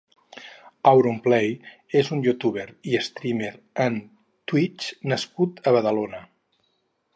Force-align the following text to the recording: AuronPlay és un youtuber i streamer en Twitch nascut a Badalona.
AuronPlay 0.91 1.49
és 2.01 2.09
un 2.15 2.23
youtuber 2.29 2.65
i 2.91 2.97
streamer 3.09 3.51
en 3.87 4.01
Twitch 4.53 4.91
nascut 5.15 5.65
a 5.73 5.77
Badalona. 5.79 6.27